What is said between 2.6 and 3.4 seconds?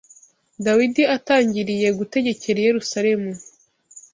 Yerusalemu